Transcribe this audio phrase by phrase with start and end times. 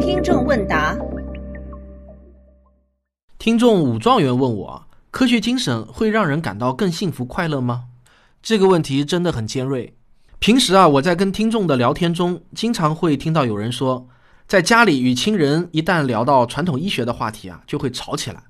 [0.00, 0.96] 听众问答：
[3.38, 7.84] 听众武状元问我，科学精神会让人感到更幸福快乐吗？
[8.42, 9.94] 这个问题真的很尖锐。
[10.38, 14.06] 平时啊，我在跟听众的聊天中，经常会听到有人说，
[14.46, 18.42] 在家里与亲人一旦聊到传统医学的话题啊，就会吵起来。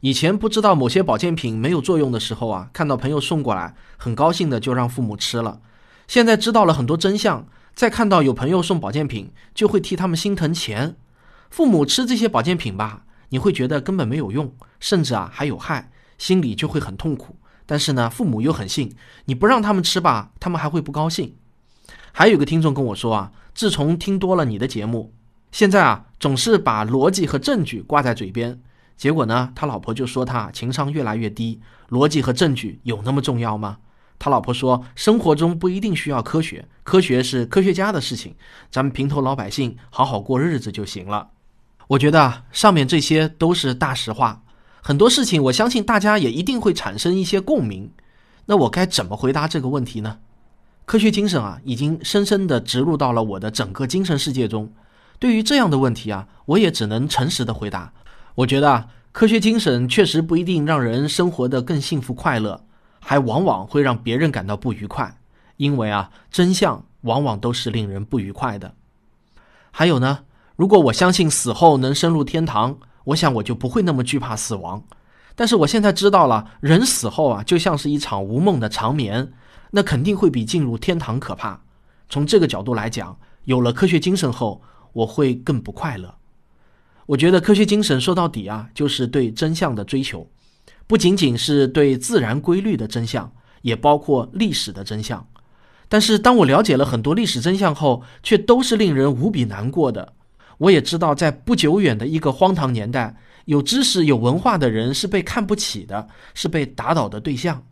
[0.00, 5.60] 以前不知道某些保健品没有作用的时候啊，看到朋友送过来，很高兴的就让父母吃了。
[6.08, 10.96] 现在知道了很多真相，再看到有朋友送保健品，就会替他们心疼钱。
[11.50, 17.36] 父母吃这些保健品吧，你会觉得根本没有用，甚至啊还有害，心里就会很痛苦。
[17.66, 18.94] 但是呢，父母又很信，
[19.24, 21.34] 你不让他们吃吧，他们还会不高兴。
[22.12, 25.12] 还有个听众跟我说啊，自从听多了你的节目，
[25.50, 28.60] 现在啊总是把逻辑和证据挂在嘴边，
[28.96, 31.60] 结果呢，他老婆就说他情商越来越低。
[31.88, 33.78] 逻辑和证据有那么重要吗？
[34.22, 38.36] 他老婆说，生活中不一定需要科学，科学是科学家的事情，
[38.70, 41.30] 咱们平头老百姓好好过日子就行了。
[41.88, 44.44] 我觉得上面这些都是大实话。
[44.80, 47.90] 很多事情，我相信大家也一定会产生一些共鸣。
[48.46, 50.20] 那我该怎么回答这个问题呢？
[50.84, 54.72] 科学精神啊，已经深深地植入到了我的整个精神世界中。
[55.18, 57.92] 对于这样的问题啊，我也只能诚实的回答。
[58.36, 62.64] 我觉得啊科学精神确实不一定让人生活得更幸福快乐，
[63.02, 65.18] 还往往会让别人感到不愉快。
[65.58, 68.74] 因为啊，真相往往都是令人不愉快的。
[69.70, 70.20] 还有呢，
[70.56, 72.78] 如果我相信死后能升入天堂。
[73.04, 74.80] 我想我就不会那么惧怕死亡，
[75.34, 79.32] 但是我现在知道了，人死后啊，就像是一场无梦的长眠，
[79.72, 81.60] 那肯定会比进入天堂可怕。
[82.08, 86.14] 从这个角度来讲，有了科学精神后，我会更不快乐。
[87.06, 90.30] 我觉得科学精神说到底啊，就是对真相的追求，
[90.86, 95.26] 不仅仅是对自然规律的真相，也包括历史的真相。
[95.88, 100.12] 但是当我了解了很多历史真相后，却都是令人无比难过的。
[100.58, 103.16] 我也知道，在不久远的一个荒唐年代，
[103.46, 107.62] 有知识、有文化的人是被看不起的，是被打倒的对象。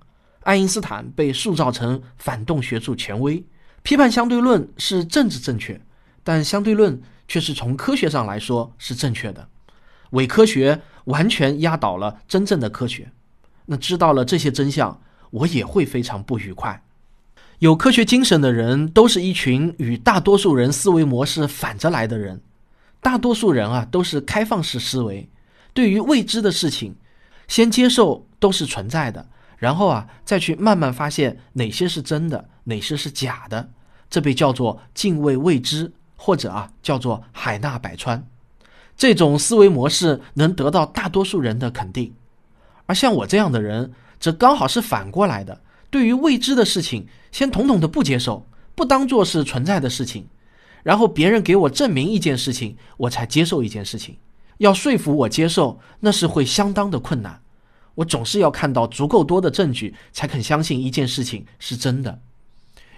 [0.40, 3.44] 爱因斯坦被塑造成反动学术权威，
[3.82, 5.80] 批判相对论是政治正确，
[6.24, 9.46] 但相对论却是从科学上来说是正确的。
[10.10, 13.10] 伪科学完全压倒了真正的科学。
[13.66, 15.00] 那知道了这些真相，
[15.30, 16.82] 我也会非常不愉快。
[17.60, 22.40] 有科学精神的人，都是一群与大多数人思维模式反着来的人。
[23.02, 25.28] 大多数人啊都是开放式思维，
[25.72, 26.94] 对于未知的事情，
[27.48, 33.70] 先接受都是存在的，然后啊再去慢慢发现哪些是真的，哪些是假的，
[34.08, 38.26] 这被叫做敬畏未知，或者啊叫做海纳百川。
[39.00, 42.12] 这种思维模式能得到大多数人的肯定，
[42.84, 45.58] 而像我这样的人，则刚好是反过来的。
[45.88, 50.26] 对于未知的事情，先统统的不接受，不当做是存在的事情。
[50.82, 54.18] 然后别人给我证明一件事情，我才接受一件事情。
[54.58, 57.40] 要说服我接受，那是会相当的困难。
[57.94, 62.20] 我总是要看到足够多的证据，才肯相信一件事情是真的。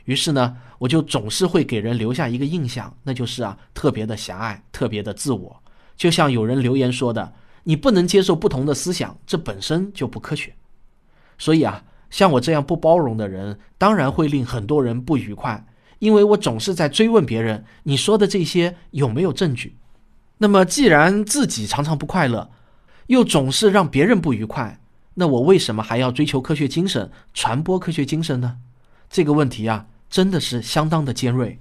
[0.06, 5.61] 于是呢，我就总是会给人留下一个印象，那就是啊，特别的狭隘，特别的自我。
[6.02, 7.32] 就像有人留言说的
[7.62, 10.52] ：“你不能接受不同的思想，这本身就不科学。”
[11.38, 15.64] 所以啊，像我这样不包容的人，当然会令很多人不愉快。
[16.00, 19.76] 因为我总是在追问别人，你说的这些有没有证据？
[20.38, 22.50] 那么既然自己常常不快乐，
[23.06, 24.80] 又总是让别人不愉快，
[25.14, 28.56] 那我为什么还要追求科学精神、传播科学精神呢？
[29.08, 31.60] 这个问题啊，真的是相当的尖锐。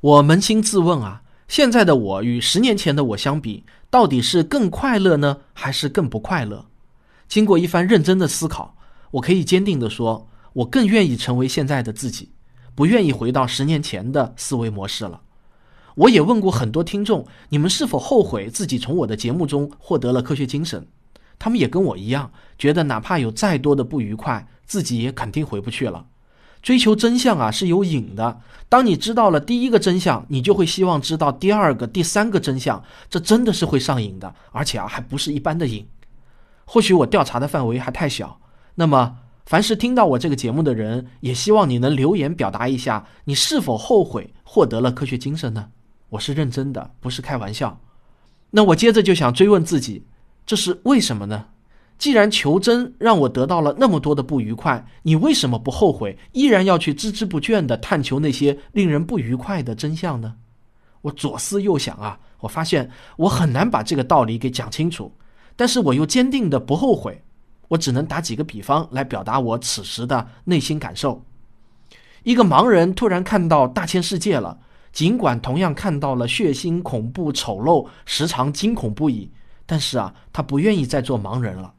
[0.00, 1.20] 我扪心自问啊，
[1.54, 6.66] 现在的我与十年前的我相比，到底是更快乐呢，还是更不快乐？
[7.28, 8.76] 经过一番认真的思考，
[9.12, 12.30] 我可以坚定地说，我更愿意成为现在的自己。
[12.74, 15.20] 不愿意回到十年前的思维模式了。
[15.94, 20.84] 我也问过很多听众，你们是否后悔自己从我的节目中获得了科学精神？
[21.38, 26.04] 他们也跟我一样，觉得哪怕有再多的不愉快，自己也肯定回不去了。
[26.64, 28.40] 追求真相啊是有瘾的。
[28.70, 32.82] 当你知道了第一个真相，你就会希望知道第二个、第三个真相。
[33.10, 35.86] 这真的是会上瘾的，而且啊还不是一般的瘾。
[36.64, 38.40] 或许我调查的范围还太小，
[38.74, 39.18] 那么。
[39.46, 45.68] 凡是听到我这个节目的人，也希望你能留言表达一下，你是否后悔获得了科学精神呢？
[46.08, 47.78] 我是认真的，不是开玩笑。
[48.52, 50.06] 那我接着就想追问自己，
[50.46, 51.44] 这是为什么呢？
[52.04, 60.34] 既然求真让我得到了那么多的不愉快，你为什么不后悔，依然要去孜孜不倦地探求那些令人不愉快的真相呢？
[61.00, 65.10] 我左思右想啊，我发现我很难把这个道理给讲清楚，
[65.56, 67.24] 但是我又坚定的不后悔。
[67.68, 71.24] 我只能打几个比方来表达我此时的内心感受。
[72.22, 74.58] 一个盲人突然看到大千世界了，
[74.92, 79.30] 尽管同样看到了血腥、恐怖、丑陋，时常惊恐不已，
[79.64, 81.72] 但是啊，他不愿意再做盲人了。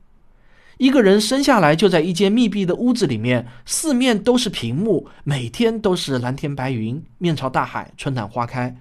[0.77, 8.75] 一个人生下来就在一间密闭的屋子里面，四面都是屏幕，每天都是蓝天白云，面朝大海，春暖花开。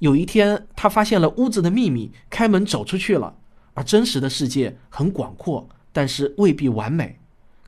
[0.00, 3.34] 有一天，他发现了屋子的秘密，开门走出去了。
[3.74, 7.18] 而真实的世界很广阔，但是未必完美。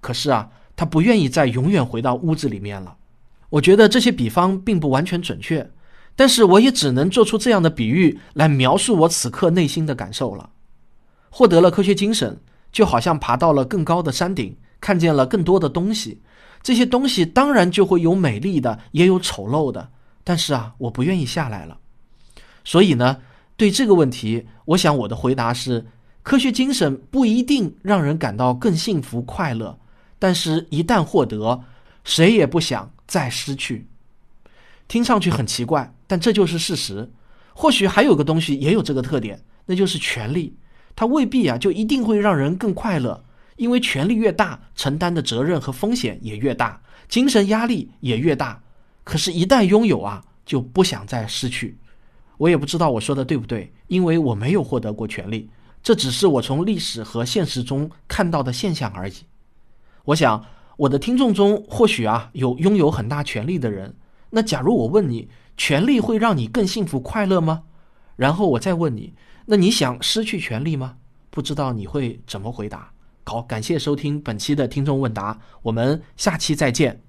[0.01, 2.97] 可是啊，他不愿意再永远回到屋子里面了。
[3.51, 5.71] 我觉得这些比方并不完全准确，
[6.17, 10.51] 但是我也只能做出这样的比喻来描述我此刻内心的感受了。
[11.31, 12.41] 获得了科学精神，
[12.73, 16.21] 就好像爬到了更高的山顶，看见了更多的东西。
[16.63, 19.91] 这些东西当然就会有美丽的，也有丑陋的。
[20.25, 21.79] 但是啊，我不愿意下来了。
[22.65, 23.19] 所以呢，
[23.57, 25.87] 对这个问题，我想我的回答是：
[26.23, 29.79] 科学精神不一定让人感到更幸福快乐，
[30.19, 31.63] 但是一旦获得，
[32.05, 33.87] 谁也不想再失去。
[34.87, 37.11] 听上去很奇怪，但这就是事实。
[37.55, 40.55] 或许还有个东西也有这个特点，那就是权力。
[40.99, 43.23] 它未必啊就一定会让人更快乐，
[43.55, 48.61] 因为权力越大，承担的责任和风险也越大，精神压力也越大。
[49.05, 51.79] 可是，一旦拥有啊，就不想再失去。
[52.37, 55.49] 我也不知道我说的对不对，因为我没有获得过权利，
[55.85, 59.15] 这只是我从历史和现实中看到的现象而已。
[60.05, 60.45] 我想
[60.77, 63.95] 我的听众中或许啊有拥有很大权力的人，
[64.31, 67.63] 那假如我问你，权力会让你更幸福快乐吗？
[68.17, 69.15] 然后我再问你，
[69.51, 70.97] 那你想失去权利吗？
[71.31, 72.93] 不知道你会怎么回答。
[73.25, 77.01] 好，感谢收听本期的听众问答，我们下期再见。